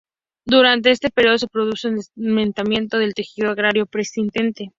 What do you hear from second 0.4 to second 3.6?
Durante este periodo se produce un desmantelamiento del tejido